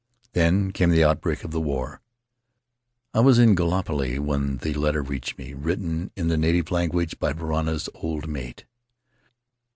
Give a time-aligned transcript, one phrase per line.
[0.33, 2.01] Then came the outbreak of the war.
[3.13, 7.33] "I was in Gallipoli when the letter reached me, written in the native language by
[7.33, 8.65] Varana's old mate.